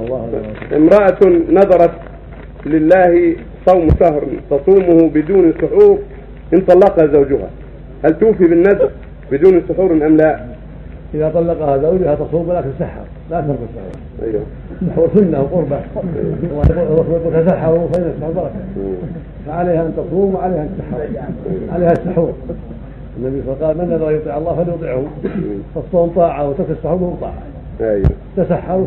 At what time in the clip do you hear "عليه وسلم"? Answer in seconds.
23.66-23.88